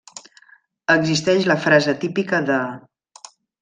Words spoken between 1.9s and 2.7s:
típica de: